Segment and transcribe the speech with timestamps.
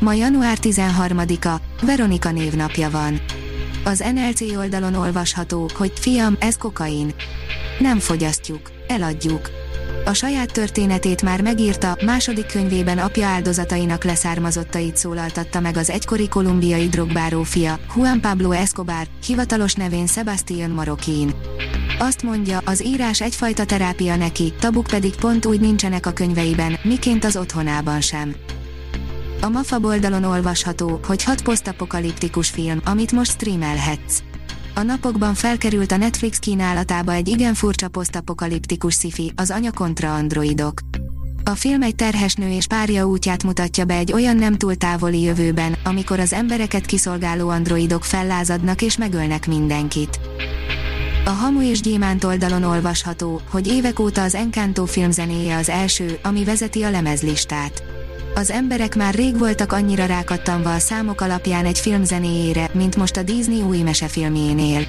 [0.00, 3.20] Ma január 13-a, Veronika névnapja van.
[3.84, 7.14] Az NLC oldalon olvasható, hogy fiam, ez kokain.
[7.78, 9.50] Nem fogyasztjuk, eladjuk.
[10.04, 16.88] A saját történetét már megírta, második könyvében apja áldozatainak leszármazottait szólaltatta meg az egykori kolumbiai
[16.88, 21.34] drogbáró fia, Juan Pablo Escobar, hivatalos nevén Sebastian Marokin.
[21.98, 27.24] Azt mondja, az írás egyfajta terápia neki, tabuk pedig pont úgy nincsenek a könyveiben, miként
[27.24, 28.34] az otthonában sem.
[29.42, 34.22] A MAFA oldalon olvasható, hogy hat posztapokaliptikus film, amit most streamelhetsz.
[34.74, 40.80] A napokban felkerült a Netflix kínálatába egy igen furcsa posztapokaliptikus sci az anya kontra androidok.
[41.44, 45.20] A film egy terhes nő és párja útját mutatja be egy olyan nem túl távoli
[45.20, 50.20] jövőben, amikor az embereket kiszolgáló androidok fellázadnak és megölnek mindenkit.
[51.24, 56.44] A Hamu és Gyémánt oldalon olvasható, hogy évek óta az Encanto filmzenéje az első, ami
[56.44, 57.82] vezeti a lemezlistát.
[58.34, 63.16] Az emberek már rég voltak annyira rákattanva a számok alapján egy film zenéjére, mint most
[63.16, 64.86] a Disney új mesefilmjénél.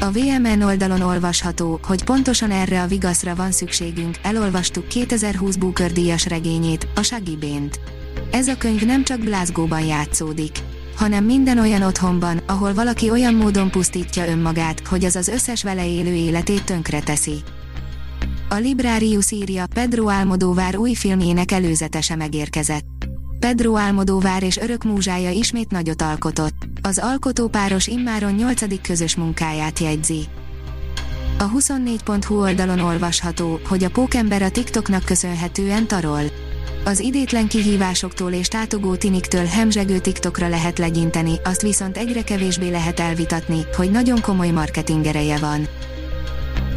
[0.00, 6.26] A VMN oldalon olvasható, hogy pontosan erre a vigaszra van szükségünk, elolvastuk 2020 Booker díjas
[6.26, 7.80] regényét, a Shaggy Bane-t.
[8.30, 10.58] Ez a könyv nem csak Glasgow-ban játszódik,
[10.96, 15.86] hanem minden olyan otthonban, ahol valaki olyan módon pusztítja önmagát, hogy az az összes vele
[15.86, 17.42] élő életét tönkre teszi.
[18.50, 23.08] A Librarius írja, Pedro Almodóvár új filmjének előzetese megérkezett.
[23.38, 26.66] Pedro Almodóvár és örök múzsája ismét nagyot alkotott.
[26.82, 30.24] Az alkotópáros immáron nyolcadik közös munkáját jegyzi.
[31.38, 36.22] A 24.hu oldalon olvasható, hogy a pókember a TikToknak köszönhetően tarol.
[36.84, 43.00] Az idétlen kihívásoktól és tátogó tiniktől hemzsegő TikTokra lehet legyinteni, azt viszont egyre kevésbé lehet
[43.00, 45.68] elvitatni, hogy nagyon komoly marketingereje van.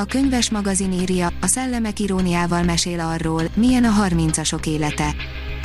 [0.00, 5.14] A könyves magazin írja, a szellemek iróniával mesél arról, milyen a 30-asok élete.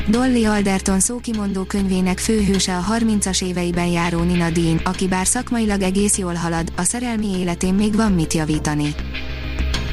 [0.08, 6.18] Dolly Alderton szókimondó könyvének főhőse a 30-as éveiben járó Nina Dean, aki bár szakmailag egész
[6.18, 8.96] jól halad, a szerelmi életén még van mit javítani.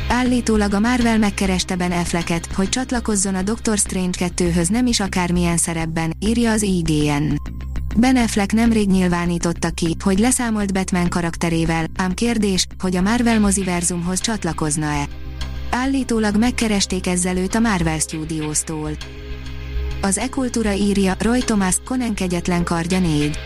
[0.08, 5.56] Állítólag a Marvel megkereste Ben Afflecket, hogy csatlakozzon a Doctor Strange 2-höz nem is akármilyen
[5.56, 7.34] szerepben, írja az IGN.
[7.96, 14.20] Ben Affleck nemrég nyilvánította ki, hogy leszámolt Batman karakterével, ám kérdés, hogy a Marvel moziverzumhoz
[14.20, 15.08] csatlakozna-e.
[15.70, 18.90] Állítólag megkeresték ezzel őt a Marvel Studios-tól.
[20.00, 20.28] Az e
[20.74, 23.38] írja, Roy Thomas, Conan kegyetlen kardja 4.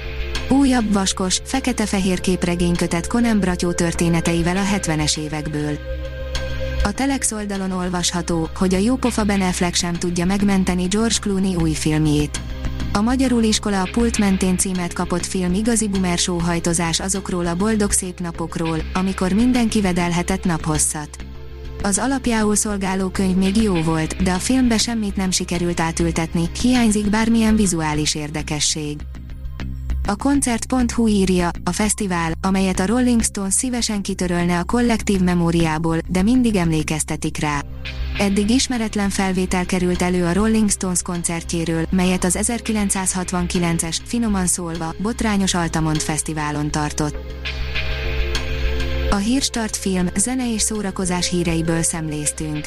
[0.48, 5.78] Újabb vaskos, fekete-fehér képregénykötet Conan Bratyó történeteivel a 70-es évekből.
[6.84, 11.72] A Telex oldalon olvasható, hogy a jópofa Ben Affleck sem tudja megmenteni George Clooney új
[11.72, 12.40] filmjét.
[12.96, 17.90] A Magyarul Iskola a pult mentén címet kapott film igazi boomer sóhajtozás azokról a boldog
[17.90, 21.08] szép napokról, amikor mindenki vedelhetett naphosszat.
[21.82, 27.10] Az alapjául szolgáló könyv még jó volt, de a filmbe semmit nem sikerült átültetni, hiányzik
[27.10, 28.96] bármilyen vizuális érdekesség.
[30.08, 36.22] A koncert.hu írja, a fesztivál, amelyet a Rolling Stones szívesen kitörölne a kollektív memóriából, de
[36.22, 37.62] mindig emlékeztetik rá.
[38.18, 45.54] Eddig ismeretlen felvétel került elő a Rolling Stones koncertjéről, melyet az 1969-es, finoman szólva, botrányos
[45.54, 47.16] Altamont Fesztiválon tartott.
[49.10, 52.66] A Hírstart film, zene és szórakozás híreiből szemléztünk.